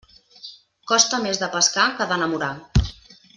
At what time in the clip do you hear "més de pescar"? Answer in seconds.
1.25-1.85